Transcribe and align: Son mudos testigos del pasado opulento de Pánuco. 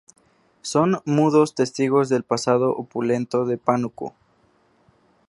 Son 0.63 0.99
mudos 1.05 1.53
testigos 1.53 2.09
del 2.09 2.23
pasado 2.23 2.71
opulento 2.71 3.45
de 3.45 3.59
Pánuco. 3.59 4.15